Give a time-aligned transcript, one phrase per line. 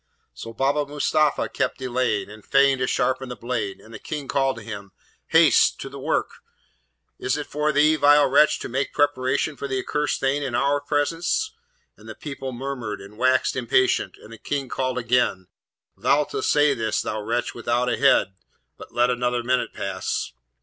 [0.33, 4.55] So Baba Mustapha kept delaying, and feigned to sharpen the blade, and the King called
[4.55, 4.93] to him,
[5.27, 5.79] 'Haste!
[5.79, 6.31] to the work!
[7.19, 10.81] is it for thee, vile wretch, to make preparation for the accursed thing in our
[10.81, 11.51] presence?'
[11.97, 15.45] And the people murmured and waxed impatient, and the King called again,
[15.95, 18.33] 'Thou'lt essay this, thou wretch, without a head,
[18.79, 20.31] let but another minute pass.'